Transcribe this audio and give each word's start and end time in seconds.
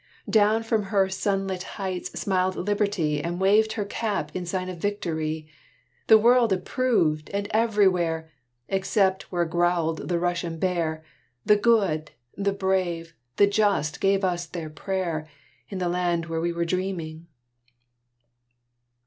Down 0.31 0.63
from 0.63 0.85
her 0.85 1.09
sun 1.09 1.45
lit 1.45 1.61
heights 1.77 2.19
smiled 2.19 2.55
Liberty 2.55 3.21
And 3.21 3.39
waved 3.39 3.73
her 3.73 3.85
cap 3.85 4.31
in 4.35 4.47
sign 4.47 4.67
of 4.67 4.79
Victory 4.79 5.47
The 6.07 6.17
world 6.17 6.51
approved, 6.51 7.29
and 7.35 7.47
everywhere, 7.51 8.31
Except 8.67 9.31
where 9.31 9.45
growled 9.45 10.07
the 10.09 10.17
Russian 10.17 10.57
bear, 10.57 11.03
The 11.45 11.55
good, 11.55 12.09
the 12.35 12.51
brave, 12.51 13.13
the 13.35 13.45
just 13.45 14.01
gave 14.01 14.23
us 14.23 14.47
their 14.47 14.71
prayer 14.71 15.29
In 15.69 15.77
the 15.77 15.87
land 15.87 16.25
where 16.25 16.41
we 16.41 16.51
were 16.51 16.65
dreaming. 16.65 17.27